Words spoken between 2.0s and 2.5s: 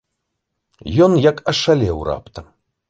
раптам.